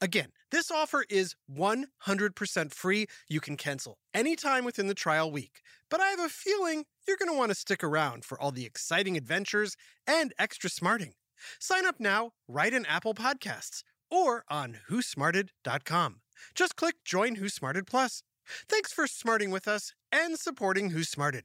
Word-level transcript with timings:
Again, 0.00 0.28
this 0.50 0.70
offer 0.70 1.04
is 1.08 1.34
100% 1.50 2.74
free. 2.74 3.06
You 3.28 3.40
can 3.40 3.56
cancel 3.56 3.98
anytime 4.14 4.64
within 4.64 4.86
the 4.86 4.94
trial 4.94 5.30
week. 5.30 5.60
But 5.88 6.00
I 6.00 6.08
have 6.08 6.20
a 6.20 6.28
feeling 6.28 6.84
you're 7.06 7.16
going 7.16 7.30
to 7.30 7.36
want 7.36 7.50
to 7.50 7.54
stick 7.54 7.82
around 7.82 8.24
for 8.24 8.40
all 8.40 8.50
the 8.50 8.66
exciting 8.66 9.16
adventures 9.16 9.76
and 10.06 10.32
extra 10.38 10.70
smarting. 10.70 11.12
Sign 11.58 11.86
up 11.86 11.96
now 11.98 12.32
right 12.48 12.72
in 12.72 12.86
Apple 12.86 13.14
Podcasts 13.14 13.82
or 14.10 14.44
on 14.48 14.78
whosmarted.com. 14.90 16.20
Just 16.54 16.76
click 16.76 16.96
Join 17.04 17.36
Who 17.36 17.48
Smarted 17.48 17.86
Plus. 17.86 18.22
Thanks 18.68 18.92
for 18.92 19.06
smarting 19.06 19.50
with 19.50 19.68
us 19.68 19.92
and 20.10 20.38
supporting 20.38 20.90
Who 20.90 21.04
Smarted. 21.04 21.44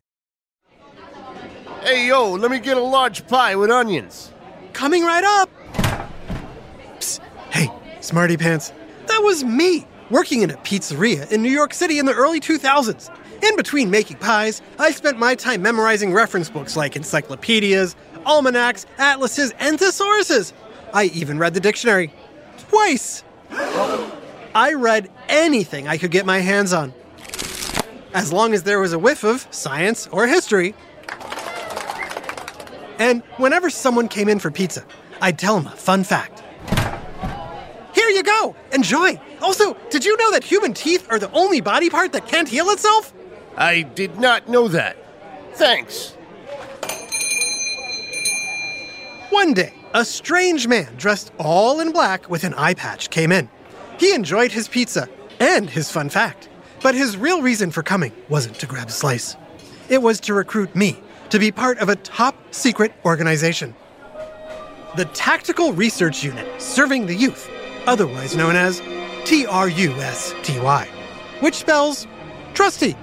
Hey, 1.82 2.08
yo, 2.08 2.32
let 2.32 2.50
me 2.50 2.60
get 2.60 2.78
a 2.78 2.82
large 2.82 3.28
pie 3.28 3.56
with 3.56 3.70
onions. 3.70 4.34
Coming 4.74 5.04
right 5.04 5.24
up! 5.24 5.50
Psst. 7.00 7.22
Smarty 8.06 8.38
Pants. 8.38 8.72
That 9.08 9.22
was 9.24 9.44
me, 9.44 9.88
working 10.12 10.44
in 10.44 10.52
a 10.52 10.58
pizzeria 10.58 11.32
in 11.32 11.42
New 11.42 11.50
York 11.50 11.74
City 11.74 11.98
in 11.98 12.06
the 12.06 12.14
early 12.14 12.40
2000s. 12.40 13.10
In 13.44 13.56
between 13.56 13.90
making 13.90 14.18
pies, 14.18 14.62
I 14.78 14.92
spent 14.92 15.18
my 15.18 15.34
time 15.34 15.64
memorizing 15.64 16.14
reference 16.14 16.48
books 16.48 16.78
like 16.78 16.96
encyclopedias, 16.96 17.96
almanacs, 18.26 18.86
atlases, 19.00 19.54
and 19.60 19.80
thesauruses. 19.80 20.54
I 20.94 21.06
even 21.06 21.40
read 21.40 21.56
the 21.56 21.60
dictionary. 21.60 22.14
Twice! 22.70 23.24
I 23.50 24.74
read 24.76 25.10
anything 25.28 25.88
I 25.88 25.98
could 25.98 26.12
get 26.12 26.28
my 26.28 26.40
hands 26.40 26.74
on. 26.74 26.94
As 28.14 28.32
long 28.32 28.54
as 28.54 28.64
there 28.64 28.80
was 28.80 28.94
a 28.94 29.00
whiff 29.00 29.24
of 29.24 29.48
science 29.50 30.08
or 30.12 30.28
history. 30.28 30.76
And 33.00 33.24
whenever 33.38 33.70
someone 33.72 34.08
came 34.08 34.30
in 34.30 34.40
for 34.40 34.52
pizza, 34.52 34.86
I'd 35.22 35.40
tell 35.40 35.60
them 35.60 35.68
a 35.68 35.76
fun 35.76 36.04
fact. 36.04 36.35
Go! 38.26 38.56
Enjoy! 38.74 39.20
Also, 39.42 39.76
did 39.90 40.04
you 40.04 40.18
know 40.18 40.32
that 40.32 40.44
human 40.44 40.74
teeth 40.74 41.08
are 41.10 41.20
the 41.20 41.32
only 41.32 41.62
body 41.62 41.90
part 41.90 42.12
that 42.14 42.28
can't 42.28 42.50
heal 42.50 42.70
itself? 42.70 43.14
I 43.56 43.84
did 43.84 44.20
not 44.20 44.50
know 44.50 44.68
that. 44.68 44.98
Thanks. 45.54 46.12
One 49.30 49.54
day, 49.54 49.74
a 49.94 50.04
strange 50.04 50.68
man 50.68 50.96
dressed 50.98 51.32
all 51.38 51.80
in 51.80 51.92
black 51.92 52.30
with 52.30 52.44
an 52.44 52.54
eye 52.56 52.74
patch 52.74 53.10
came 53.10 53.32
in. 53.32 53.50
He 54.00 54.14
enjoyed 54.14 54.52
his 54.52 54.68
pizza 54.68 55.08
and 55.40 55.70
his 55.70 55.92
fun 55.92 56.10
fact, 56.10 56.50
but 56.82 56.96
his 56.96 57.18
real 57.18 57.42
reason 57.42 57.72
for 57.72 57.84
coming 57.84 58.12
wasn't 58.30 58.60
to 58.60 58.66
grab 58.66 58.90
a 58.90 58.92
slice. 58.92 59.36
It 59.88 60.02
was 60.02 60.20
to 60.22 60.34
recruit 60.34 60.76
me 60.76 61.00
to 61.30 61.40
be 61.40 61.52
part 61.52 61.78
of 61.80 61.90
a 61.90 61.96
top 61.96 62.36
secret 62.54 62.94
organization. 63.06 63.76
The 64.96 65.06
Tactical 65.06 65.74
Research 65.74 66.24
Unit 66.24 66.62
Serving 66.62 67.06
the 67.06 67.16
Youth, 67.16 67.50
otherwise 67.88 68.36
known 68.36 68.56
as 68.56 68.82
TRUSTY, 69.26 70.90
which 71.40 71.56
spells 71.56 72.08
Trusty. 72.54 72.96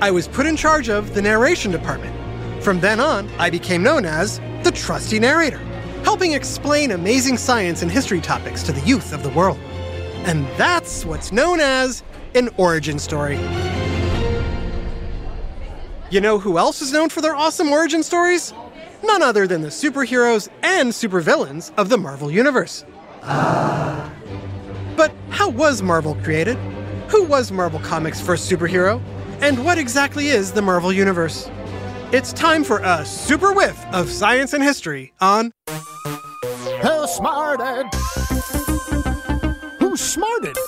I 0.00 0.10
was 0.10 0.28
put 0.28 0.46
in 0.46 0.56
charge 0.56 0.88
of 0.88 1.14
the 1.14 1.22
narration 1.22 1.70
department. 1.70 2.14
From 2.62 2.80
then 2.80 3.00
on, 3.00 3.28
I 3.38 3.50
became 3.50 3.82
known 3.82 4.04
as 4.04 4.38
the 4.62 4.72
Trusty 4.72 5.18
Narrator, 5.18 5.58
helping 6.04 6.32
explain 6.32 6.90
amazing 6.90 7.38
science 7.38 7.82
and 7.82 7.90
history 7.90 8.20
topics 8.20 8.62
to 8.64 8.72
the 8.72 8.80
youth 8.82 9.12
of 9.12 9.22
the 9.22 9.30
world. 9.30 9.58
And 10.24 10.46
that's 10.58 11.04
what's 11.04 11.32
known 11.32 11.60
as 11.60 12.02
an 12.34 12.50
origin 12.56 12.98
story. 12.98 13.38
You 16.10 16.20
know 16.20 16.38
who 16.38 16.58
else 16.58 16.82
is 16.82 16.92
known 16.92 17.08
for 17.08 17.20
their 17.20 17.34
awesome 17.34 17.70
origin 17.70 18.02
stories? 18.02 18.52
None 19.02 19.22
other 19.22 19.46
than 19.46 19.62
the 19.62 19.68
superheroes 19.68 20.48
and 20.62 20.90
supervillains 20.90 21.72
of 21.78 21.88
the 21.88 21.96
Marvel 21.96 22.30
Universe. 22.30 22.84
But 25.00 25.14
how 25.30 25.48
was 25.48 25.80
Marvel 25.80 26.14
created? 26.16 26.58
Who 27.08 27.24
was 27.24 27.50
Marvel 27.50 27.80
Comics' 27.80 28.20
first 28.20 28.52
superhero? 28.52 29.00
And 29.40 29.64
what 29.64 29.78
exactly 29.78 30.28
is 30.28 30.52
the 30.52 30.60
Marvel 30.60 30.92
Universe? 30.92 31.50
It's 32.12 32.34
time 32.34 32.62
for 32.62 32.80
a 32.80 33.02
super 33.06 33.54
whiff 33.54 33.82
of 33.94 34.10
science 34.10 34.52
and 34.52 34.62
history 34.62 35.14
on 35.18 35.52
Who 36.82 37.06
smarted? 37.06 37.86
Who 39.78 39.96
smarted? 39.96 40.58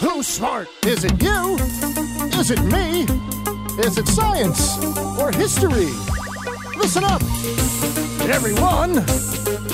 Who's 0.00 0.26
smart? 0.26 0.68
Is 0.84 1.04
it 1.04 1.22
you? 1.22 1.56
Is 2.38 2.50
it 2.50 2.62
me? 2.64 3.06
Is 3.82 3.96
it 3.96 4.06
science 4.06 4.76
or 5.18 5.32
history? 5.32 5.88
Listen 6.76 7.04
up, 7.04 7.22
everyone. 8.28 8.96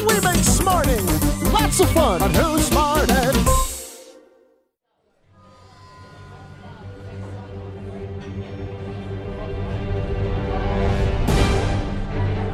We 0.07 0.21
make 0.21 0.45
smarting 0.45 1.34
lots 1.65 1.81
of 1.81 1.91
fun 1.93 2.23
on 2.23 2.35
Who 2.35 2.59
Smarted. 2.59 3.35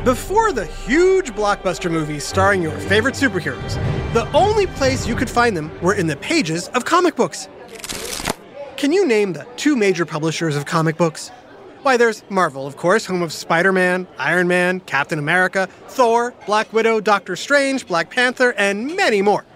Before 0.04 0.52
the 0.52 0.64
huge 0.64 1.32
blockbuster 1.32 1.90
movies 1.90 2.24
starring 2.24 2.62
your 2.62 2.78
favorite 2.78 3.16
superheroes, 3.16 3.74
the 4.14 4.30
only 4.32 4.68
place 4.68 5.08
you 5.08 5.16
could 5.16 5.28
find 5.28 5.56
them 5.56 5.76
were 5.82 5.94
in 5.94 6.06
the 6.06 6.16
pages 6.16 6.68
of 6.68 6.84
comic 6.84 7.16
books. 7.16 7.48
Can 8.76 8.92
you 8.92 9.04
name 9.06 9.32
the 9.32 9.44
two 9.56 9.74
major 9.74 10.06
publishers 10.06 10.54
of 10.54 10.66
comic 10.66 10.96
books? 10.96 11.32
Why, 11.82 11.96
there's 11.96 12.22
Marvel, 12.28 12.66
of 12.66 12.76
course, 12.76 13.06
home 13.06 13.22
of 13.22 13.32
Spider 13.32 13.72
Man, 13.72 14.06
Iron 14.18 14.46
Man, 14.46 14.80
Captain 14.80 15.18
America, 15.18 15.66
Thor, 15.88 16.34
Black 16.44 16.70
Widow, 16.74 17.00
Doctor 17.00 17.36
Strange, 17.36 17.86
Black 17.86 18.10
Panther, 18.10 18.52
and 18.58 18.94
many 18.96 19.22
more. 19.22 19.46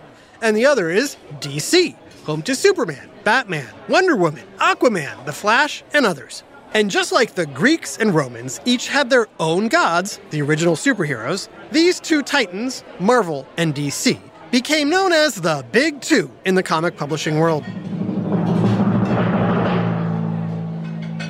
And 0.41 0.57
the 0.57 0.65
other 0.65 0.89
is 0.89 1.19
DC, 1.41 1.95
home 2.25 2.41
to 2.43 2.55
Superman, 2.55 3.11
Batman, 3.25 3.69
Wonder 3.91 4.17
Woman, 4.17 4.43
Aquaman, 4.57 5.27
The 5.27 5.35
Flash, 5.35 5.85
and 5.93 6.07
others. 6.07 6.45
And 6.73 6.91
just 6.91 7.13
like 7.13 7.35
the 7.35 7.45
Greeks 7.45 7.99
and 7.99 8.15
Romans 8.15 8.59
each 8.65 8.89
had 8.89 9.11
their 9.11 9.27
own 9.39 9.69
gods, 9.69 10.19
the 10.31 10.41
original 10.41 10.77
superheroes, 10.77 11.49
these 11.73 12.01
two 12.01 12.23
titans, 12.23 12.85
Marvel 12.99 13.47
and 13.59 13.75
DC, 13.75 14.19
became 14.51 14.89
known 14.89 15.13
as 15.13 15.35
the 15.35 15.63
Big 15.73 16.01
Two 16.01 16.31
in 16.47 16.55
the 16.55 16.63
comic 16.63 16.97
publishing 16.97 17.39
world. 17.39 17.65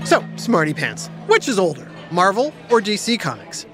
So, 0.04 0.22
Smarty 0.36 0.74
Pants, 0.74 1.08
which 1.26 1.48
is 1.48 1.58
older, 1.58 1.90
Marvel 2.10 2.52
or 2.70 2.82
DC 2.82 3.18
Comics? 3.18 3.64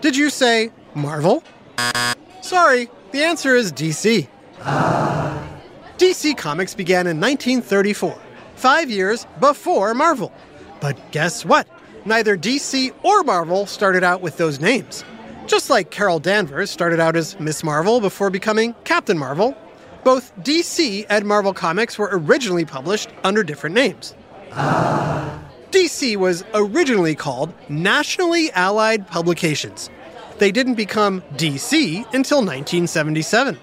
Did 0.00 0.16
you 0.16 0.30
say 0.30 0.72
Marvel? 0.94 1.44
Sorry, 2.42 2.88
the 3.12 3.22
answer 3.22 3.54
is 3.54 3.72
DC. 3.72 4.26
DC 5.96 6.36
Comics 6.36 6.74
began 6.74 7.06
in 7.06 7.20
1934, 7.20 8.18
five 8.56 8.90
years 8.90 9.26
before 9.38 9.94
Marvel. 9.94 10.32
But 10.80 10.98
guess 11.12 11.44
what? 11.44 11.68
Neither 12.04 12.36
DC 12.36 12.92
or 13.04 13.22
Marvel 13.22 13.66
started 13.66 14.02
out 14.02 14.20
with 14.20 14.38
those 14.38 14.58
names. 14.58 15.04
Just 15.46 15.70
like 15.70 15.90
Carol 15.90 16.18
Danvers 16.18 16.68
started 16.68 16.98
out 16.98 17.14
as 17.14 17.38
Miss 17.38 17.62
Marvel 17.62 18.00
before 18.00 18.30
becoming 18.30 18.74
Captain 18.82 19.16
Marvel, 19.16 19.56
both 20.02 20.34
DC 20.42 21.06
and 21.08 21.24
Marvel 21.24 21.54
Comics 21.54 21.96
were 21.96 22.10
originally 22.12 22.64
published 22.64 23.10
under 23.22 23.44
different 23.44 23.74
names. 23.74 24.16
DC 24.50 26.16
was 26.16 26.44
originally 26.54 27.14
called 27.14 27.52
Nationally 27.68 28.50
Allied 28.52 29.06
Publications. 29.06 29.90
They 30.38 30.52
didn't 30.52 30.74
become 30.74 31.22
DC 31.34 32.04
until 32.14 32.38
1977, 32.38 33.58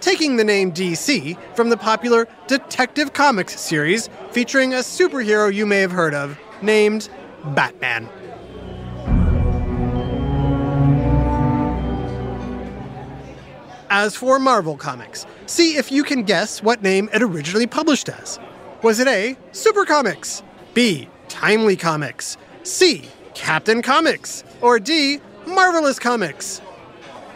taking 0.00 0.36
the 0.36 0.44
name 0.44 0.72
DC 0.72 1.38
from 1.54 1.68
the 1.68 1.76
popular 1.76 2.26
Detective 2.46 3.12
Comics 3.12 3.60
series 3.60 4.08
featuring 4.30 4.72
a 4.72 4.78
superhero 4.78 5.52
you 5.52 5.66
may 5.66 5.80
have 5.80 5.92
heard 5.92 6.14
of 6.14 6.38
named 6.62 7.08
Batman. 7.54 8.08
As 13.90 14.16
for 14.16 14.38
Marvel 14.38 14.76
Comics, 14.76 15.24
see 15.46 15.76
if 15.76 15.92
you 15.92 16.02
can 16.02 16.24
guess 16.24 16.62
what 16.62 16.82
name 16.82 17.08
it 17.12 17.22
originally 17.22 17.66
published 17.66 18.08
as. 18.08 18.40
Was 18.84 19.00
it 19.00 19.08
A. 19.08 19.34
Super 19.52 19.86
Comics, 19.86 20.42
B. 20.74 21.08
Timely 21.28 21.74
Comics, 21.74 22.36
C. 22.64 23.08
Captain 23.32 23.80
Comics, 23.80 24.44
or 24.60 24.78
D. 24.78 25.20
Marvelous 25.46 25.98
Comics? 25.98 26.60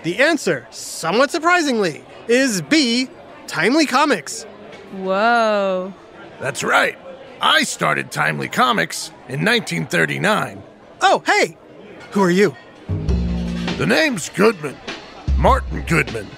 The 0.02 0.18
answer, 0.18 0.66
somewhat 0.68 1.30
surprisingly, 1.30 2.04
is 2.28 2.60
B. 2.60 3.08
Timely 3.46 3.86
Comics. 3.86 4.42
Whoa. 4.92 5.94
That's 6.38 6.62
right. 6.62 6.98
I 7.40 7.62
started 7.62 8.12
Timely 8.12 8.48
Comics 8.48 9.08
in 9.30 9.42
1939. 9.42 10.62
Oh, 11.00 11.22
hey! 11.24 11.56
Who 12.10 12.20
are 12.20 12.30
you? 12.30 12.54
The 13.78 13.86
name's 13.86 14.28
Goodman. 14.28 14.76
Martin 15.38 15.80
Goodman. 15.88 16.28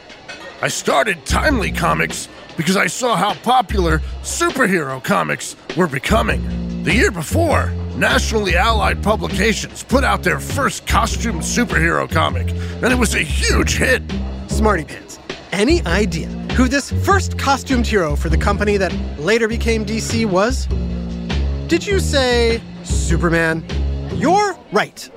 I 0.62 0.68
started 0.68 1.26
Timely 1.26 1.72
Comics 1.72 2.28
because 2.56 2.76
I 2.76 2.86
saw 2.86 3.16
how 3.16 3.34
popular 3.34 4.00
superhero 4.22 5.02
comics 5.02 5.56
were 5.76 5.86
becoming. 5.86 6.42
The 6.84 6.94
year 6.94 7.10
before, 7.10 7.70
Nationally 7.96 8.56
Allied 8.56 9.02
Publications 9.02 9.82
put 9.82 10.04
out 10.04 10.22
their 10.22 10.40
first 10.40 10.86
costume 10.86 11.40
superhero 11.40 12.10
comic, 12.10 12.50
and 12.50 12.86
it 12.86 12.98
was 12.98 13.14
a 13.14 13.20
huge 13.20 13.76
hit. 13.76 14.02
Smarty 14.48 14.84
Pants. 14.84 15.18
Any 15.52 15.82
idea 15.82 16.28
who 16.56 16.68
this 16.68 16.92
first 17.04 17.38
costumed 17.38 17.86
hero 17.86 18.16
for 18.16 18.28
the 18.28 18.38
company 18.38 18.76
that 18.76 18.92
later 19.18 19.48
became 19.48 19.84
DC 19.84 20.24
was? 20.26 20.66
Did 21.68 21.86
you 21.86 22.00
say 22.00 22.62
Superman? 22.84 23.64
You're 24.14 24.56
right. 24.72 25.10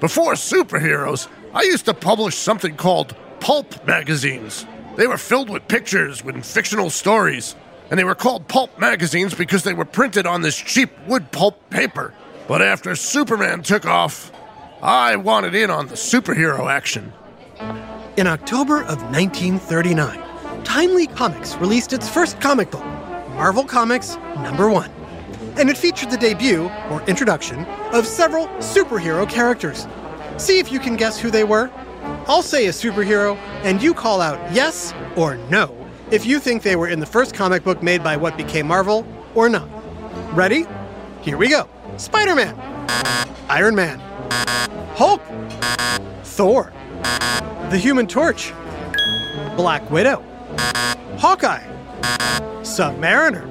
Before 0.00 0.34
superheroes, 0.34 1.28
I 1.52 1.62
used 1.62 1.84
to 1.86 1.94
publish 1.94 2.36
something 2.36 2.76
called 2.76 3.16
pulp 3.40 3.86
magazines. 3.86 4.66
They 4.96 5.06
were 5.06 5.18
filled 5.18 5.50
with 5.50 5.68
pictures 5.68 6.22
and 6.22 6.44
fictional 6.44 6.90
stories, 6.90 7.54
and 7.90 7.98
they 7.98 8.04
were 8.04 8.14
called 8.14 8.48
pulp 8.48 8.78
magazines 8.78 9.34
because 9.34 9.62
they 9.62 9.74
were 9.74 9.84
printed 9.84 10.26
on 10.26 10.42
this 10.42 10.56
cheap 10.56 10.90
wood 11.06 11.30
pulp 11.30 11.70
paper. 11.70 12.12
But 12.46 12.62
after 12.62 12.94
Superman 12.96 13.62
took 13.62 13.86
off, 13.86 14.32
I 14.82 15.16
wanted 15.16 15.54
in 15.54 15.70
on 15.70 15.88
the 15.88 15.94
superhero 15.94 16.70
action. 16.70 17.12
In 18.16 18.26
October 18.26 18.82
of 18.82 19.02
1939, 19.10 20.64
Timely 20.64 21.06
Comics 21.06 21.56
released 21.56 21.92
its 21.92 22.08
first 22.08 22.40
comic 22.40 22.70
book, 22.70 22.84
Marvel 23.30 23.64
Comics 23.64 24.16
Number 24.36 24.68
One. 24.68 24.90
And 25.56 25.70
it 25.70 25.76
featured 25.76 26.10
the 26.10 26.16
debut, 26.16 26.70
or 26.90 27.02
introduction, 27.02 27.64
of 27.92 28.06
several 28.06 28.46
superhero 28.58 29.28
characters. 29.28 29.86
See 30.36 30.58
if 30.58 30.70
you 30.70 30.78
can 30.78 30.96
guess 30.96 31.18
who 31.18 31.30
they 31.30 31.44
were. 31.44 31.70
I'll 32.26 32.42
say 32.42 32.66
a 32.66 32.70
superhero, 32.70 33.36
and 33.62 33.82
you 33.82 33.94
call 33.94 34.20
out 34.20 34.52
yes 34.52 34.94
or 35.16 35.36
no 35.50 35.74
if 36.10 36.24
you 36.24 36.38
think 36.38 36.62
they 36.62 36.76
were 36.76 36.88
in 36.88 37.00
the 37.00 37.06
first 37.06 37.34
comic 37.34 37.62
book 37.64 37.82
made 37.82 38.02
by 38.02 38.16
what 38.16 38.36
became 38.36 38.66
Marvel 38.66 39.06
or 39.34 39.48
not. 39.48 39.68
Ready? 40.34 40.66
Here 41.20 41.36
we 41.36 41.48
go 41.48 41.68
Spider 41.96 42.34
Man, 42.34 42.54
Iron 43.48 43.74
Man, 43.74 43.98
Hulk, 44.94 45.22
Thor, 46.22 46.72
the 47.70 47.78
Human 47.78 48.06
Torch, 48.06 48.52
Black 49.56 49.90
Widow, 49.90 50.24
Hawkeye, 51.18 51.66
Submariner. 52.62 53.44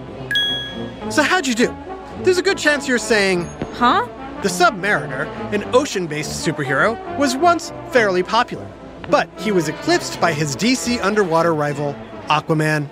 So, 1.12 1.24
how'd 1.24 1.46
you 1.46 1.54
do? 1.54 1.76
There's 2.24 2.38
a 2.38 2.44
good 2.44 2.58
chance 2.58 2.88
you're 2.88 2.98
saying, 2.98 3.46
Huh? 3.74 4.08
The 4.44 4.50
Submariner, 4.50 5.26
an 5.52 5.64
ocean 5.74 6.06
based 6.06 6.46
superhero, 6.46 6.96
was 7.18 7.36
once 7.36 7.72
fairly 7.92 8.22
popular, 8.22 8.68
but 9.10 9.28
he 9.40 9.52
was 9.52 9.68
eclipsed 9.68 10.22
by 10.22 10.32
his 10.32 10.56
DC 10.56 11.04
underwater 11.04 11.56
rival, 11.56 11.96
Aquaman. 12.28 12.88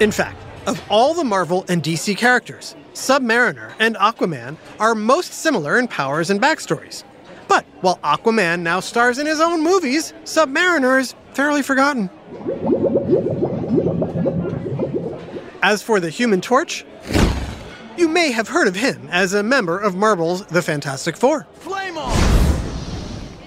In 0.00 0.12
fact, 0.12 0.40
of 0.66 0.80
all 0.88 1.12
the 1.12 1.24
Marvel 1.24 1.64
and 1.68 1.82
DC 1.82 2.16
characters, 2.16 2.76
Submariner 2.92 3.72
and 3.80 3.96
Aquaman 3.96 4.56
are 4.78 4.94
most 4.94 5.32
similar 5.32 5.78
in 5.78 5.88
powers 5.88 6.30
and 6.30 6.40
backstories. 6.40 7.02
But 7.48 7.64
while 7.80 7.98
Aquaman 7.98 8.60
now 8.60 8.78
stars 8.78 9.18
in 9.18 9.26
his 9.26 9.40
own 9.40 9.62
movies, 9.62 10.12
Submariner 10.24 11.00
is 11.00 11.16
fairly 11.32 11.62
forgotten. 11.62 12.10
As 15.62 15.82
for 15.82 15.98
the 15.98 16.10
Human 16.10 16.40
Torch, 16.40 16.84
you 17.96 18.08
may 18.08 18.30
have 18.30 18.48
heard 18.48 18.68
of 18.68 18.76
him 18.76 19.08
as 19.10 19.32
a 19.32 19.42
member 19.42 19.78
of 19.78 19.94
Marvel's 19.94 20.44
The 20.46 20.62
Fantastic 20.62 21.16
Four. 21.16 21.46
Flame 21.54 21.98
on! 21.98 22.16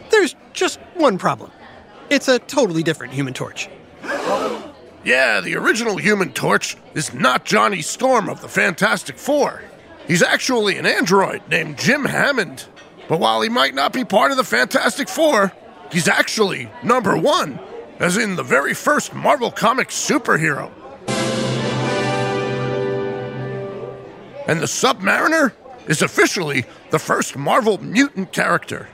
There's 0.10 0.36
just 0.54 0.80
one 0.96 1.18
problem 1.18 1.51
it's 2.10 2.28
a 2.28 2.40
totally 2.40 2.84
different 2.84 3.13
Human 3.13 3.34
Torch. 3.34 3.69
Yeah, 5.04 5.42
the 5.42 5.56
original 5.56 5.98
Human 5.98 6.34
Torch 6.34 6.75
is 6.94 7.13
not 7.13 7.46
Johnny 7.46 7.81
Storm 7.81 8.28
of 8.28 8.42
the 8.42 8.48
Fantastic 8.48 9.18
Four. 9.18 9.62
He's 10.07 10.24
actually 10.24 10.78
an 10.78 10.86
android 10.86 11.42
named 11.48 11.78
Jim 11.78 12.06
Hammond. 12.06 12.66
But 13.07 13.19
while 13.19 13.42
he 13.42 13.50
might 13.50 13.75
not 13.75 13.94
be 13.94 14.04
part 14.04 14.31
of 14.31 14.38
the 14.38 14.44
Fantastic 14.44 15.07
Four, 15.07 15.54
he's 15.92 16.07
actually 16.07 16.69
number 16.84 17.16
one, 17.18 17.60
as 18.00 18.18
in 18.18 18.36
the 18.36 18.44
very 18.44 18.74
first 18.74 19.13
Marvel 19.13 19.52
Comics 19.52 19.95
superhero. 19.95 20.72
And 24.50 24.60
the 24.60 24.66
Submariner 24.66 25.54
is 25.88 26.01
officially 26.01 26.66
the 26.90 26.98
first 26.98 27.38
Marvel 27.38 27.78
mutant 27.84 28.31
character. 28.31 28.90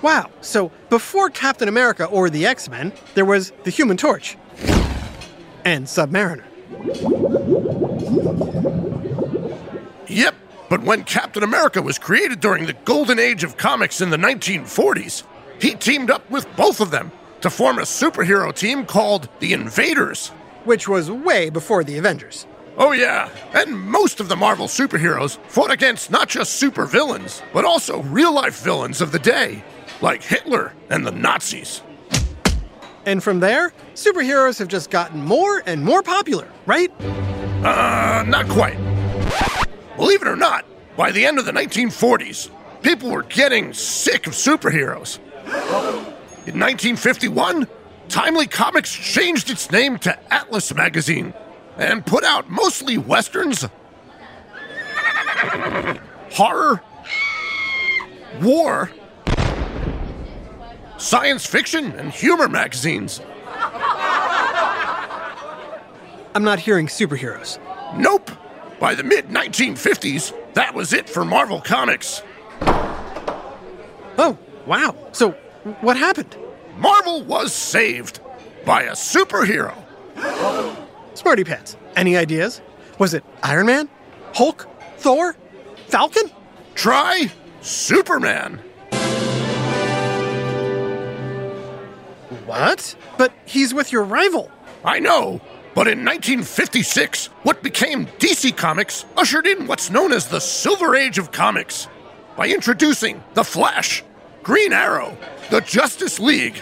Wow, 0.00 0.30
so 0.42 0.70
before 0.90 1.28
Captain 1.28 1.66
America 1.66 2.04
or 2.04 2.30
the 2.30 2.46
X 2.46 2.68
Men, 2.68 2.92
there 3.14 3.24
was 3.24 3.52
the 3.64 3.70
Human 3.70 3.96
Torch 3.96 4.36
and 5.64 5.86
Submariner. 5.86 6.44
Yep, 10.06 10.36
but 10.68 10.82
when 10.82 11.02
Captain 11.02 11.42
America 11.42 11.82
was 11.82 11.98
created 11.98 12.38
during 12.38 12.66
the 12.66 12.76
golden 12.84 13.18
age 13.18 13.42
of 13.42 13.56
comics 13.56 14.00
in 14.00 14.10
the 14.10 14.16
1940s, 14.16 15.24
he 15.60 15.74
teamed 15.74 16.12
up 16.12 16.30
with 16.30 16.46
both 16.54 16.80
of 16.80 16.92
them 16.92 17.10
to 17.40 17.50
form 17.50 17.78
a 17.78 17.82
superhero 17.82 18.54
team 18.54 18.86
called 18.86 19.28
the 19.40 19.52
Invaders. 19.52 20.28
Which 20.62 20.86
was 20.86 21.10
way 21.10 21.50
before 21.50 21.82
the 21.82 21.98
Avengers. 21.98 22.46
Oh, 22.78 22.92
yeah, 22.92 23.28
and 23.54 23.78
most 23.78 24.18
of 24.18 24.28
the 24.28 24.36
Marvel 24.36 24.66
superheroes 24.66 25.38
fought 25.46 25.70
against 25.70 26.10
not 26.10 26.28
just 26.28 26.62
supervillains, 26.62 27.42
but 27.52 27.66
also 27.66 28.02
real 28.02 28.32
life 28.32 28.62
villains 28.62 29.02
of 29.02 29.12
the 29.12 29.18
day, 29.18 29.62
like 30.00 30.22
Hitler 30.22 30.72
and 30.88 31.06
the 31.06 31.10
Nazis. 31.10 31.82
And 33.04 33.22
from 33.22 33.40
there, 33.40 33.72
superheroes 33.94 34.58
have 34.58 34.68
just 34.68 34.90
gotten 34.90 35.22
more 35.22 35.62
and 35.66 35.84
more 35.84 36.02
popular, 36.02 36.48
right? 36.64 36.90
Uh, 37.62 38.24
not 38.26 38.48
quite. 38.48 38.78
Believe 39.96 40.22
it 40.22 40.28
or 40.28 40.36
not, 40.36 40.64
by 40.96 41.10
the 41.10 41.26
end 41.26 41.38
of 41.38 41.44
the 41.44 41.52
1940s, 41.52 42.50
people 42.82 43.10
were 43.10 43.24
getting 43.24 43.74
sick 43.74 44.26
of 44.26 44.32
superheroes. 44.32 45.18
In 46.46 46.58
1951, 46.58 47.68
Timely 48.08 48.46
Comics 48.46 48.92
changed 48.92 49.50
its 49.50 49.70
name 49.70 49.98
to 49.98 50.32
Atlas 50.32 50.74
Magazine 50.74 51.34
and 51.78 52.04
put 52.04 52.24
out 52.24 52.50
mostly 52.50 52.98
westerns, 52.98 53.66
horror, 56.32 56.82
war, 58.40 58.90
science 60.98 61.46
fiction, 61.46 61.92
and 61.92 62.12
humor 62.12 62.48
magazines. 62.48 63.20
I'm 66.34 66.44
not 66.44 66.58
hearing 66.58 66.86
superheroes. 66.86 67.58
Nope. 67.96 68.30
By 68.80 68.94
the 68.94 69.02
mid 69.02 69.28
1950s, 69.28 70.32
that 70.54 70.74
was 70.74 70.92
it 70.92 71.08
for 71.08 71.24
Marvel 71.24 71.60
Comics. 71.60 72.22
Oh, 74.18 74.36
wow. 74.66 74.94
So, 75.12 75.32
what 75.80 75.96
happened? 75.96 76.36
Marvel 76.78 77.22
was 77.22 77.52
saved 77.52 78.20
by 78.64 78.82
a 78.82 78.92
superhero. 78.92 79.74
Smarty 81.14 81.44
Pants, 81.44 81.76
any 81.96 82.16
ideas? 82.16 82.60
Was 82.98 83.14
it 83.14 83.24
Iron 83.42 83.66
Man? 83.66 83.88
Hulk? 84.34 84.68
Thor? 84.98 85.36
Falcon? 85.88 86.30
Try 86.74 87.30
Superman. 87.60 88.60
What? 92.46 92.96
But 93.18 93.32
he's 93.44 93.74
with 93.74 93.92
your 93.92 94.02
rival. 94.04 94.50
I 94.84 94.98
know, 94.98 95.40
but 95.74 95.86
in 95.86 96.04
1956, 96.04 97.26
what 97.44 97.62
became 97.62 98.06
DC 98.18 98.56
Comics 98.56 99.04
ushered 99.16 99.46
in 99.46 99.66
what's 99.66 99.90
known 99.90 100.12
as 100.12 100.26
the 100.26 100.40
Silver 100.40 100.96
Age 100.96 101.18
of 101.18 101.30
Comics 101.30 101.88
by 102.36 102.48
introducing 102.48 103.22
The 103.34 103.44
Flash, 103.44 104.02
Green 104.42 104.72
Arrow, 104.72 105.16
the 105.50 105.60
Justice 105.60 106.18
League, 106.18 106.56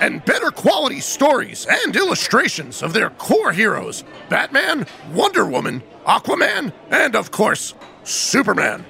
and 0.00 0.24
better 0.24 0.50
quality 0.50 1.00
stories 1.00 1.66
and 1.68 1.94
illustrations 1.94 2.82
of 2.82 2.92
their 2.92 3.10
core 3.10 3.52
heroes 3.52 4.04
Batman, 4.28 4.86
Wonder 5.12 5.46
Woman, 5.46 5.82
Aquaman, 6.06 6.72
and 6.90 7.14
of 7.14 7.30
course, 7.30 7.74
Superman. 8.04 8.84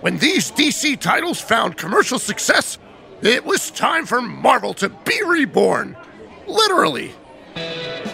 When 0.00 0.18
these 0.18 0.52
DC 0.52 1.00
titles 1.00 1.40
found 1.40 1.76
commercial 1.76 2.18
success, 2.18 2.78
it 3.22 3.44
was 3.44 3.70
time 3.70 4.06
for 4.06 4.20
Marvel 4.20 4.74
to 4.74 4.88
be 4.88 5.22
reborn. 5.24 5.96
Literally. 6.46 7.12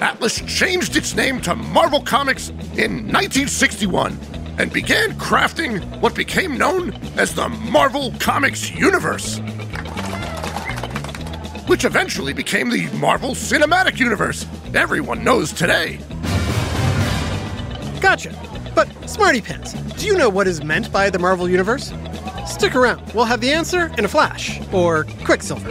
Atlas 0.01 0.41
changed 0.43 0.97
its 0.97 1.15
name 1.15 1.41
to 1.43 1.55
Marvel 1.55 2.01
Comics 2.01 2.49
in 2.49 3.07
1961 3.13 4.19
and 4.59 4.73
began 4.73 5.13
crafting 5.13 5.83
what 6.01 6.15
became 6.15 6.57
known 6.57 6.93
as 7.17 7.35
the 7.35 7.49
Marvel 7.49 8.13
Comics 8.19 8.71
Universe. 8.71 9.39
Which 11.67 11.85
eventually 11.85 12.33
became 12.33 12.71
the 12.71 12.89
Marvel 12.99 13.31
Cinematic 13.31 13.99
Universe 13.99 14.47
everyone 14.75 15.23
knows 15.23 15.53
today. 15.53 15.99
Gotcha. 18.01 18.35
But, 18.75 18.89
Smarty 19.09 19.41
Pants, 19.41 19.75
do 19.75 20.07
you 20.07 20.17
know 20.17 20.29
what 20.29 20.49
is 20.49 20.65
meant 20.65 20.91
by 20.91 21.11
the 21.11 21.19
Marvel 21.19 21.49
Universe? 21.49 21.93
Stick 22.47 22.75
around, 22.75 23.13
we'll 23.15 23.25
have 23.25 23.41
the 23.41 23.53
answer 23.53 23.93
in 23.99 24.05
a 24.05 24.09
flash, 24.09 24.61
or 24.73 25.05
Quicksilver. 25.25 25.71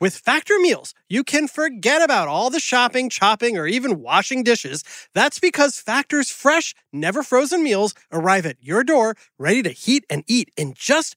With 0.00 0.16
Factor 0.16 0.58
Meals, 0.58 0.94
you 1.08 1.24
can 1.24 1.48
forget 1.48 2.02
about 2.02 2.28
all 2.28 2.50
the 2.50 2.60
shopping, 2.60 3.10
chopping, 3.10 3.56
or 3.56 3.66
even 3.66 4.00
washing 4.00 4.42
dishes. 4.42 4.84
That's 5.14 5.38
because 5.38 5.78
Factor's 5.78 6.30
fresh, 6.30 6.74
never 6.92 7.22
frozen 7.22 7.62
meals 7.62 7.94
arrive 8.12 8.46
at 8.46 8.56
your 8.60 8.84
door 8.84 9.16
ready 9.38 9.62
to 9.62 9.70
heat 9.70 10.04
and 10.10 10.24
eat 10.26 10.50
in 10.56 10.74
just 10.74 11.16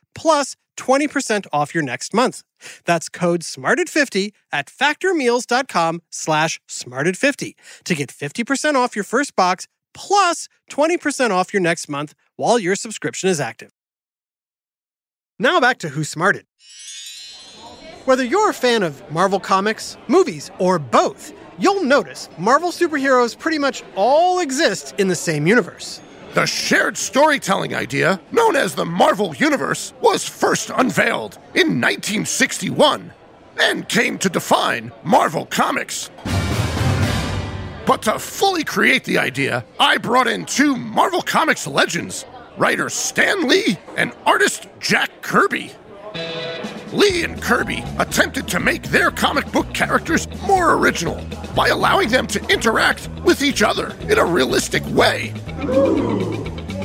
plus 0.13 0.55
20% 0.77 1.47
off 1.53 1.73
your 1.75 1.83
next 1.83 2.13
month. 2.13 2.43
That's 2.85 3.09
code 3.09 3.41
SMARTED50 3.41 4.31
at 4.51 4.67
factormeals.com 4.67 6.01
slash 6.09 6.59
SMARTED50 6.67 7.53
to 7.85 7.95
get 7.95 8.09
50% 8.09 8.75
off 8.75 8.95
your 8.95 9.03
first 9.03 9.35
box 9.35 9.67
plus 9.93 10.47
20% 10.71 11.31
off 11.31 11.53
your 11.53 11.61
next 11.61 11.89
month 11.89 12.13
while 12.35 12.57
your 12.57 12.75
subscription 12.75 13.29
is 13.29 13.39
active. 13.39 13.71
Now 15.37 15.59
back 15.59 15.77
to 15.79 15.89
Who 15.89 16.03
Smarted. 16.03 16.45
Whether 18.05 18.23
you're 18.23 18.49
a 18.49 18.53
fan 18.53 18.81
of 18.81 19.09
Marvel 19.11 19.39
Comics, 19.39 19.97
movies, 20.07 20.49
or 20.57 20.79
both, 20.79 21.33
you'll 21.59 21.83
notice 21.83 22.29
Marvel 22.37 22.71
superheroes 22.71 23.37
pretty 23.37 23.59
much 23.59 23.83
all 23.95 24.39
exist 24.39 24.95
in 24.97 25.07
the 25.07 25.15
same 25.15 25.45
universe. 25.45 26.01
The 26.33 26.45
shared 26.45 26.95
storytelling 26.95 27.75
idea, 27.75 28.21
known 28.31 28.55
as 28.55 28.73
the 28.73 28.85
Marvel 28.85 29.35
Universe, 29.35 29.93
was 29.99 30.25
first 30.25 30.71
unveiled 30.73 31.35
in 31.55 31.81
1961 31.81 33.11
and 33.59 33.89
came 33.89 34.17
to 34.19 34.29
define 34.29 34.93
Marvel 35.03 35.45
Comics. 35.47 36.09
But 37.85 38.03
to 38.03 38.17
fully 38.17 38.63
create 38.63 39.03
the 39.03 39.17
idea, 39.17 39.65
I 39.77 39.97
brought 39.97 40.29
in 40.29 40.45
two 40.45 40.77
Marvel 40.77 41.21
Comics 41.21 41.67
legends 41.67 42.23
writer 42.57 42.87
Stan 42.89 43.49
Lee 43.49 43.77
and 43.97 44.13
artist 44.25 44.67
Jack 44.79 45.21
Kirby. 45.21 45.73
Lee 46.93 47.23
and 47.23 47.41
Kirby 47.41 47.85
attempted 47.99 48.49
to 48.49 48.59
make 48.59 48.83
their 48.83 49.11
comic 49.11 49.49
book 49.53 49.73
characters 49.73 50.27
more 50.41 50.73
original 50.73 51.25
by 51.55 51.69
allowing 51.69 52.09
them 52.09 52.27
to 52.27 52.45
interact 52.47 53.09
with 53.23 53.41
each 53.41 53.63
other 53.63 53.95
in 54.01 54.17
a 54.17 54.25
realistic 54.25 54.85
way. 54.87 55.29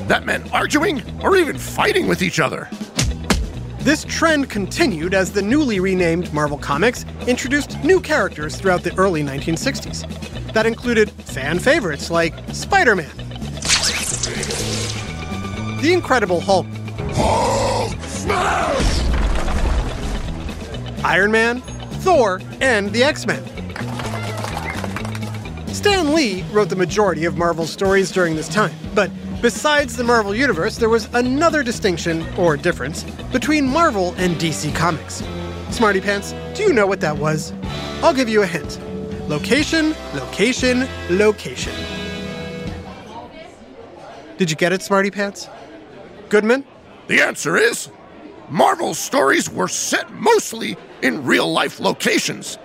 That 0.07 0.25
meant 0.25 0.53
arguing 0.55 1.03
or 1.21 1.37
even 1.37 1.59
fighting 1.59 2.07
with 2.07 2.23
each 2.23 2.39
other. 2.39 2.69
This 3.81 4.05
trend 4.05 4.49
continued 4.49 5.13
as 5.13 5.33
the 5.33 5.43
newly 5.43 5.81
renamed 5.81 6.33
Marvel 6.33 6.59
Comics 6.59 7.05
introduced 7.27 7.83
new 7.83 8.01
characters 8.01 8.55
throughout 8.57 8.85
the 8.85 8.97
early 8.97 9.25
1960s. 9.25 10.53
That 10.53 10.67
included 10.67 11.11
fan 11.11 11.59
favorites 11.59 12.13
like 12.13 12.33
Spider 12.53 12.95
Man, 12.95 13.11
The 15.81 15.93
Incredible 15.93 16.41
Hulk, 16.41 16.67
Iron 21.07 21.31
Man, 21.31 21.61
Thor, 22.03 22.41
and 22.61 22.93
the 22.93 23.05
X 23.05 23.29
Men. 23.29 23.41
Stan 25.69 26.13
Lee 26.13 26.43
wrote 26.51 26.69
the 26.69 26.75
majority 26.75 27.25
of 27.27 27.37
Marvel's 27.37 27.71
stories 27.71 28.11
during 28.11 28.35
this 28.35 28.49
time, 28.49 28.75
but 28.93 29.09
besides 29.41 29.97
the 29.97 30.03
Marvel 30.03 30.35
Universe, 30.35 30.79
there 30.79 30.89
was 30.89 31.09
another 31.15 31.63
distinction, 31.63 32.27
or 32.37 32.57
difference, 32.57 33.05
between 33.31 33.69
Marvel 33.69 34.17
and 34.17 34.35
DC 34.35 34.75
Comics. 34.75 35.23
Smarty 35.71 36.01
Pants, 36.01 36.35
do 36.57 36.65
you 36.65 36.73
know 36.73 36.89
what 36.89 37.01
that 37.03 37.17
was? 37.17 37.53
I'll 38.03 38.13
give 38.13 38.29
you 38.29 38.43
a 38.43 38.47
hint. 38.47 38.81
Location, 39.29 39.95
location, 40.13 40.89
location. 41.09 41.75
Did 44.39 44.51
you 44.51 44.57
get 44.57 44.73
it, 44.73 44.83
Smarty 44.83 45.13
Pants? 45.13 45.49
Goodman? 46.31 46.65
The 47.07 47.21
answer 47.21 47.57
is 47.57 47.91
Marvel's 48.49 48.99
stories 48.99 49.49
were 49.49 49.69
set 49.69 50.13
mostly 50.13 50.77
in 51.03 51.25
real 51.25 51.51
life 51.51 51.81
locations. 51.81 52.59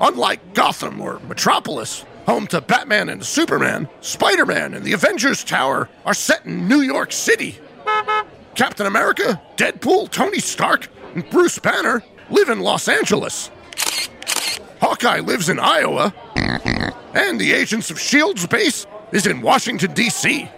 Unlike 0.00 0.54
Gotham 0.54 1.00
or 1.00 1.18
Metropolis, 1.20 2.04
home 2.26 2.46
to 2.48 2.60
Batman 2.60 3.08
and 3.08 3.24
Superman, 3.24 3.88
Spider 4.00 4.46
Man 4.46 4.74
and 4.74 4.84
the 4.84 4.92
Avengers 4.92 5.42
Tower 5.42 5.88
are 6.04 6.14
set 6.14 6.44
in 6.46 6.68
New 6.68 6.80
York 6.82 7.12
City. 7.12 7.58
Captain 8.54 8.86
America, 8.86 9.40
Deadpool, 9.56 10.10
Tony 10.10 10.38
Stark, 10.38 10.88
and 11.14 11.28
Bruce 11.30 11.58
Banner 11.58 12.02
live 12.30 12.48
in 12.48 12.60
Los 12.60 12.88
Angeles. 12.88 13.50
Hawkeye 14.80 15.20
lives 15.20 15.48
in 15.48 15.58
Iowa, 15.58 16.14
and 17.14 17.40
the 17.40 17.52
Agents 17.52 17.90
of 17.90 17.96
S.H.I.E.L.D.'s 17.96 18.46
base 18.46 18.86
is 19.12 19.26
in 19.26 19.40
Washington, 19.40 19.92
D.C. 19.94 20.48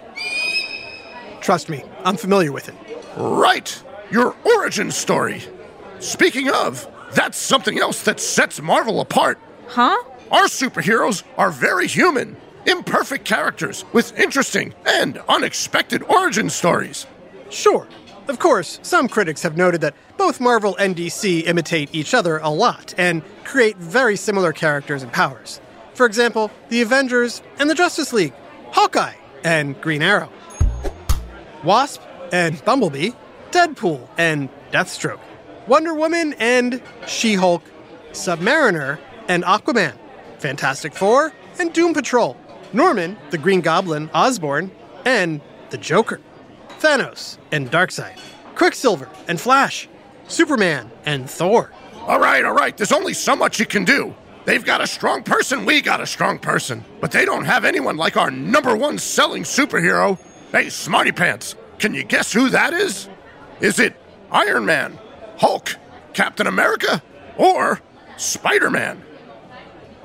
Trust 1.41 1.69
me, 1.69 1.83
I'm 2.03 2.17
familiar 2.17 2.51
with 2.51 2.69
it. 2.69 2.75
Right, 3.17 3.83
your 4.11 4.35
origin 4.43 4.91
story. 4.91 5.41
Speaking 6.01 6.49
of, 6.49 6.87
that's 7.13 7.37
something 7.37 7.77
else 7.77 8.01
that 8.03 8.19
sets 8.19 8.59
Marvel 8.59 9.01
apart. 9.01 9.37
Huh? 9.67 9.95
Our 10.31 10.45
superheroes 10.45 11.21
are 11.37 11.51
very 11.51 11.85
human, 11.85 12.37
imperfect 12.65 13.23
characters 13.23 13.85
with 13.93 14.17
interesting 14.17 14.73
and 14.87 15.19
unexpected 15.29 16.01
origin 16.01 16.49
stories. 16.49 17.05
Sure. 17.51 17.87
Of 18.27 18.39
course, 18.39 18.79
some 18.81 19.07
critics 19.07 19.43
have 19.43 19.57
noted 19.57 19.81
that 19.81 19.93
both 20.17 20.39
Marvel 20.39 20.75
and 20.77 20.95
DC 20.95 21.45
imitate 21.45 21.93
each 21.93 22.15
other 22.15 22.39
a 22.39 22.49
lot 22.49 22.95
and 22.97 23.21
create 23.43 23.77
very 23.77 24.15
similar 24.15 24.53
characters 24.53 25.03
and 25.03 25.13
powers. 25.13 25.61
For 25.93 26.07
example, 26.07 26.49
the 26.69 26.81
Avengers 26.81 27.43
and 27.59 27.69
the 27.69 27.75
Justice 27.75 28.11
League, 28.11 28.33
Hawkeye 28.71 29.13
and 29.43 29.79
Green 29.81 30.01
Arrow, 30.01 30.31
Wasp 31.63 32.01
and 32.31 32.63
Bumblebee, 32.65 33.11
Deadpool 33.51 34.07
and 34.17 34.49
Deathstroke, 34.71 35.19
Wonder 35.67 35.93
Woman 35.93 36.33
and 36.39 36.81
She 37.07 37.35
Hulk, 37.35 37.63
Submariner 38.11 38.99
and 39.27 39.43
Aquaman, 39.43 39.93
Fantastic 40.39 40.93
Four 40.93 41.33
and 41.59 41.71
Doom 41.71 41.93
Patrol, 41.93 42.35
Norman, 42.73 43.17
the 43.29 43.37
Green 43.37 43.61
Goblin, 43.61 44.09
Osborn, 44.13 44.71
and 45.05 45.41
the 45.69 45.77
Joker, 45.77 46.19
Thanos 46.79 47.37
and 47.51 47.69
Darkseid, 47.71 48.17
Quicksilver 48.55 49.09
and 49.27 49.39
Flash, 49.39 49.87
Superman 50.27 50.91
and 51.05 51.29
Thor. 51.29 51.71
All 52.01 52.19
right, 52.19 52.43
all 52.43 52.53
right, 52.53 52.75
there's 52.75 52.91
only 52.91 53.13
so 53.13 53.35
much 53.35 53.59
you 53.59 53.65
can 53.65 53.85
do. 53.85 54.15
They've 54.45 54.65
got 54.65 54.81
a 54.81 54.87
strong 54.87 55.21
person, 55.21 55.65
we 55.65 55.81
got 55.81 56.01
a 56.01 56.07
strong 56.07 56.39
person. 56.39 56.83
But 56.99 57.11
they 57.11 57.25
don't 57.25 57.45
have 57.45 57.63
anyone 57.63 57.97
like 57.97 58.17
our 58.17 58.31
number 58.31 58.75
one 58.75 58.97
selling 58.97 59.43
superhero. 59.43 60.19
Hey, 60.51 60.69
Smarty 60.69 61.11
Pants, 61.11 61.55
can 61.77 61.93
you 61.93 62.03
guess 62.03 62.33
who 62.33 62.49
that 62.49 62.73
is? 62.73 63.07
Is 63.59 63.79
it 63.79 63.95
Iron 64.31 64.65
Man, 64.65 64.97
Hulk, 65.41 65.75
Captain 66.13 66.45
America, 66.45 67.01
or 67.35 67.81
Spider 68.15 68.69
Man? 68.69 69.01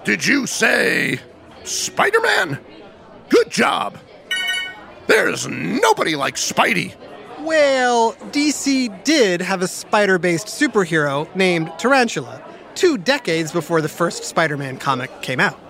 Did 0.02 0.25
you 0.25 0.47
say 0.47 1.21
Spider 1.62 2.23
Man? 2.23 2.59
Good 3.28 3.50
job. 3.50 3.99
There's 5.09 5.47
nobody 5.47 6.16
like 6.16 6.37
Spidey. 6.37 6.95
Well, 7.40 8.14
DC 8.33 9.05
did 9.05 9.42
have 9.42 9.61
a 9.61 9.68
spider 9.68 10.18
based 10.18 10.46
superhero 10.46 11.29
named 11.37 11.70
Tarantula, 11.77 12.42
two 12.75 12.96
decades 12.96 13.53
before 13.53 13.83
the 13.83 13.90
first 13.90 14.25
Spider 14.25 14.57
Man 14.57 14.79
comic 14.79 15.20
came 15.20 15.38
out. 15.38 15.61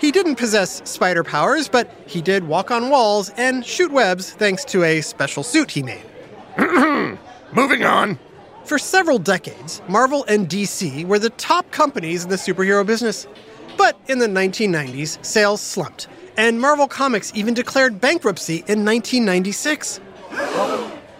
He 0.00 0.10
didn't 0.10 0.36
possess 0.36 0.80
spider 0.90 1.22
powers, 1.22 1.68
but 1.68 1.94
he 2.06 2.22
did 2.22 2.44
walk 2.44 2.70
on 2.70 2.88
walls 2.88 3.30
and 3.36 3.62
shoot 3.64 3.92
webs 3.92 4.32
thanks 4.32 4.64
to 4.64 4.84
a 4.84 5.02
special 5.02 5.42
suit 5.42 5.70
he 5.70 5.82
made. 5.82 6.02
Moving 7.52 7.84
on. 7.84 8.18
For 8.64 8.78
several 8.78 9.18
decades, 9.18 9.82
Marvel 9.88 10.24
and 10.28 10.48
DC 10.48 11.04
were 11.04 11.18
the 11.18 11.30
top 11.30 11.70
companies 11.72 12.24
in 12.24 12.30
the 12.30 12.36
superhero 12.36 12.86
business. 12.86 13.26
But 13.76 13.98
in 14.06 14.18
the 14.18 14.28
1990s, 14.28 15.24
sales 15.24 15.60
slumped, 15.60 16.06
and 16.36 16.60
Marvel 16.60 16.86
Comics 16.86 17.32
even 17.34 17.54
declared 17.54 18.00
bankruptcy 18.00 18.56
in 18.68 18.84
1996. 18.84 20.00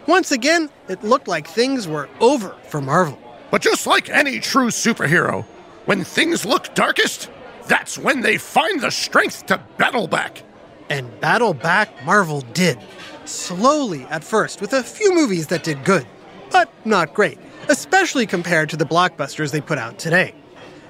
Once 0.07 0.31
again, 0.31 0.70
it 0.88 1.02
looked 1.02 1.26
like 1.26 1.48
things 1.48 1.88
were 1.88 2.09
over 2.20 2.55
for 2.68 2.81
Marvel. 2.81 3.18
But 3.50 3.62
just 3.62 3.87
like 3.87 4.09
any 4.09 4.38
true 4.38 4.68
superhero, 4.68 5.44
when 5.87 6.05
things 6.05 6.44
look 6.44 6.74
darkest, 6.74 7.28
that's 7.66 7.98
when 7.98 8.20
they 8.20 8.38
find 8.38 8.81
the 8.81 8.90
strength 8.90 9.46
to 9.46 9.61
battle 9.78 10.07
back. 10.07 10.42
And 10.90 11.20
battle 11.20 11.55
back 11.55 12.05
Marvel 12.05 12.42
did. 12.52 12.78
Slowly 13.24 14.05
at 14.05 14.22
first, 14.22 14.61
with 14.61 14.72
a 14.72 14.83
few 14.83 15.14
movies 15.14 15.48
that 15.48 15.64
did 15.64 15.85
good, 15.85 16.07
but 16.52 16.70
not 16.84 17.14
great, 17.14 17.38
especially 17.68 18.26
compared 18.26 18.70
to 18.70 18.76
the 18.76 18.84
blockbusters 18.84 19.50
they 19.50 19.60
put 19.60 19.78
out 19.78 19.98
today. 19.98 20.34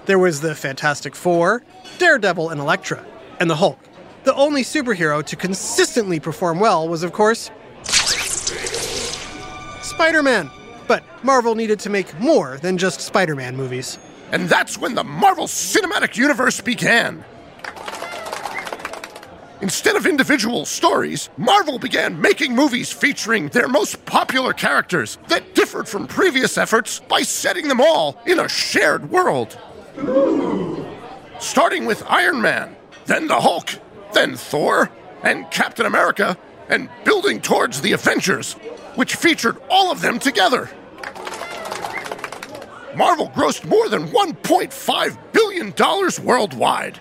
There 0.06 0.18
was 0.18 0.40
the 0.40 0.54
Fantastic 0.54 1.14
Four, 1.14 1.62
Daredevil 1.98 2.50
and 2.50 2.60
Elektra, 2.60 3.04
and 3.38 3.48
the 3.48 3.56
Hulk. 3.56 3.78
The 4.24 4.34
only 4.34 4.62
superhero 4.62 5.24
to 5.24 5.36
consistently 5.36 6.20
perform 6.20 6.60
well 6.60 6.88
was, 6.88 7.02
of 7.02 7.12
course, 7.12 7.50
Spider 9.82 10.22
Man. 10.22 10.50
But 10.88 11.04
Marvel 11.22 11.54
needed 11.54 11.78
to 11.80 11.90
make 11.90 12.18
more 12.18 12.58
than 12.58 12.76
just 12.76 13.00
Spider 13.00 13.36
Man 13.36 13.56
movies. 13.56 13.98
And 14.32 14.48
that's 14.48 14.78
when 14.78 14.94
the 14.94 15.04
Marvel 15.04 15.46
Cinematic 15.46 16.16
Universe 16.16 16.60
began. 16.60 17.24
Instead 19.62 19.94
of 19.94 20.06
individual 20.06 20.66
stories, 20.66 21.30
Marvel 21.36 21.78
began 21.78 22.20
making 22.20 22.52
movies 22.52 22.90
featuring 22.90 23.46
their 23.48 23.68
most 23.68 24.04
popular 24.04 24.52
characters 24.52 25.18
that 25.28 25.54
differed 25.54 25.88
from 25.88 26.08
previous 26.08 26.58
efforts 26.58 26.98
by 26.98 27.22
setting 27.22 27.68
them 27.68 27.80
all 27.80 28.20
in 28.26 28.40
a 28.40 28.48
shared 28.48 29.08
world. 29.08 29.56
Starting 31.38 31.86
with 31.86 32.02
Iron 32.08 32.42
Man, 32.42 32.74
then 33.06 33.28
the 33.28 33.40
Hulk, 33.40 33.68
then 34.12 34.34
Thor, 34.34 34.90
and 35.22 35.48
Captain 35.52 35.86
America, 35.86 36.36
and 36.68 36.90
building 37.04 37.40
towards 37.40 37.80
the 37.80 37.92
Avengers, 37.92 38.54
which 38.96 39.14
featured 39.14 39.58
all 39.70 39.92
of 39.92 40.00
them 40.00 40.18
together. 40.18 40.68
Marvel 42.96 43.28
grossed 43.28 43.64
more 43.64 43.88
than 43.88 44.08
$1.5 44.08 45.18
billion 45.32 45.72
worldwide. 46.26 46.98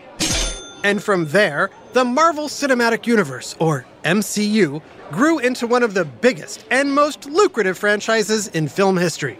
And 0.83 1.01
from 1.03 1.27
there, 1.27 1.69
the 1.93 2.03
Marvel 2.03 2.47
Cinematic 2.47 3.05
Universe, 3.05 3.55
or 3.59 3.85
MCU, 4.03 4.81
grew 5.11 5.39
into 5.39 5.67
one 5.67 5.83
of 5.83 5.93
the 5.93 6.05
biggest 6.05 6.65
and 6.71 6.93
most 6.93 7.25
lucrative 7.25 7.77
franchises 7.77 8.47
in 8.47 8.67
film 8.67 8.97
history. 8.97 9.37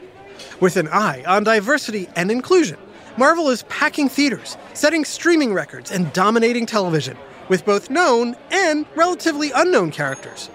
With 0.59 0.77
an 0.77 0.87
eye 0.89 1.23
on 1.25 1.43
diversity 1.43 2.07
and 2.15 2.29
inclusion, 2.29 2.77
Marvel 3.17 3.49
is 3.49 3.63
packing 3.63 4.09
theaters, 4.09 4.57
setting 4.73 5.03
streaming 5.03 5.53
records, 5.53 5.91
and 5.91 6.13
dominating 6.13 6.65
television 6.65 7.17
with 7.49 7.65
both 7.65 7.89
known 7.89 8.35
and 8.51 8.85
relatively 8.95 9.51
unknown 9.51 9.91
characters. 9.91 10.49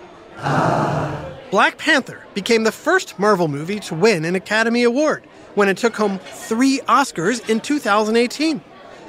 Black 1.51 1.79
Panther 1.79 2.25
became 2.35 2.64
the 2.64 2.72
first 2.72 3.18
Marvel 3.18 3.49
movie 3.49 3.81
to 3.81 3.94
win 3.94 4.25
an 4.25 4.35
Academy 4.35 4.83
Award 4.83 5.25
when 5.55 5.68
it 5.68 5.77
took 5.77 5.96
home 5.96 6.18
three 6.18 6.81
Oscars 6.88 7.49
in 7.49 7.61
2018. 7.61 8.61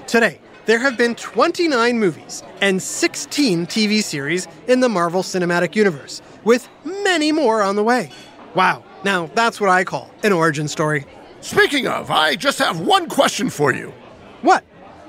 Today, 0.05 0.39
there 0.67 0.79
have 0.79 0.97
been 0.97 1.15
29 1.15 1.97
movies 1.97 2.43
and 2.61 2.83
16 2.83 3.65
TV 3.67 4.03
series 4.03 4.47
in 4.67 4.81
the 4.81 4.89
Marvel 4.89 5.23
Cinematic 5.23 5.75
Universe, 5.75 6.21
with 6.43 6.67
many 6.83 7.31
more 7.31 7.63
on 7.63 7.77
the 7.77 7.83
way. 7.83 8.11
Wow, 8.53 8.83
now 9.03 9.27
that's 9.33 9.59
what 9.61 9.69
I 9.69 9.85
call 9.85 10.11
an 10.23 10.33
origin 10.33 10.67
story. 10.67 11.05
Speaking 11.39 11.87
of, 11.87 12.11
I 12.11 12.35
just 12.35 12.59
have 12.59 12.81
one 12.81 13.07
question 13.07 13.49
for 13.49 13.73
you. 13.73 13.93
What? 14.41 14.65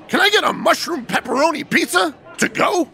Can 0.07 0.21
I 0.21 0.31
get 0.31 0.45
a 0.45 0.53
mushroom 0.53 1.05
pepperoni 1.05 1.69
pizza 1.69 2.15
to 2.39 2.49
go? 2.49 2.89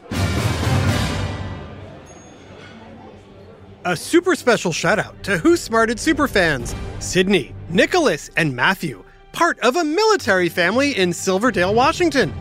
A 3.85 3.95
super 3.95 4.35
special 4.35 4.73
shout 4.73 4.99
out 4.99 5.23
to 5.25 5.37
Who 5.37 5.59
Smarted 5.59 5.99
Superfans 5.99 6.75
Sydney, 7.03 7.55
Nicholas, 7.69 8.31
and 8.39 8.57
Matthew, 8.57 9.05
part 9.33 9.61
of 9.61 9.77
a 9.77 9.85
military 9.85 10.49
family 10.49 10.97
in 10.97 11.13
Silverdale, 11.13 11.75
Washington. 11.75 12.33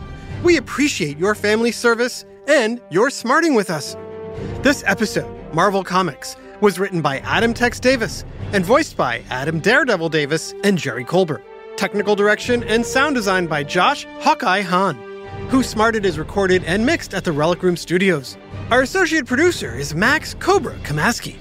We 0.44 0.58
appreciate 0.58 1.16
your 1.16 1.34
family 1.34 1.72
service 1.72 2.26
and 2.46 2.78
your 2.90 3.08
smarting 3.08 3.54
with 3.54 3.70
us. 3.70 3.96
This 4.62 4.84
episode, 4.86 5.54
Marvel 5.54 5.82
Comics, 5.82 6.36
was 6.60 6.78
written 6.78 7.00
by 7.00 7.20
Adam 7.20 7.54
Tex 7.54 7.80
Davis 7.80 8.26
and 8.52 8.62
voiced 8.62 8.94
by 8.94 9.22
Adam 9.30 9.58
Daredevil 9.58 10.10
Davis 10.10 10.52
and 10.62 10.76
Jerry 10.76 11.02
Colbert. 11.02 11.42
Technical 11.78 12.14
direction 12.14 12.62
and 12.64 12.84
sound 12.84 13.14
design 13.14 13.46
by 13.46 13.64
Josh 13.64 14.06
Hawkeye 14.18 14.60
Hahn. 14.60 14.96
Who 15.48 15.62
Smarted 15.62 16.04
is 16.04 16.18
recorded 16.18 16.62
and 16.64 16.84
mixed 16.84 17.14
at 17.14 17.24
the 17.24 17.32
Relic 17.32 17.62
Room 17.62 17.76
Studios. 17.76 18.36
Our 18.70 18.82
associate 18.82 19.24
producer 19.24 19.74
is 19.74 19.94
Max 19.94 20.34
Cobra 20.34 20.74
Kamaski. 20.80 21.36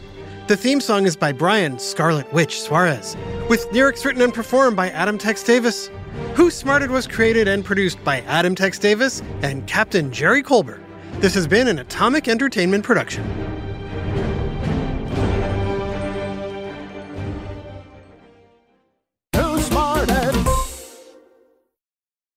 The 0.48 0.56
theme 0.56 0.80
song 0.80 1.06
is 1.06 1.18
by 1.18 1.34
Brian 1.34 1.78
Scarlet 1.78 2.32
Witch 2.32 2.62
Suarez, 2.62 3.18
with 3.50 3.70
lyrics 3.74 4.06
written 4.06 4.22
and 4.22 4.34
performed 4.34 4.78
by 4.78 4.90
Adam 4.92 5.18
Tex 5.18 5.44
Davis. 5.44 5.90
Who 6.36 6.52
Smarted 6.52 6.92
was 6.92 7.08
created 7.08 7.48
and 7.48 7.66
produced 7.66 8.04
by 8.04 8.22
Adam 8.22 8.56
Tex 8.56 8.78
Davis 8.78 9.22
and 9.42 9.66
Captain 9.68 10.12
Jerry 10.12 10.44
Colbert. 10.44 10.82
This 11.20 11.34
has 11.36 11.48
been 11.48 11.68
an 11.68 11.80
Atomic 11.80 12.28
Entertainment 12.28 12.84
production. 12.84 13.53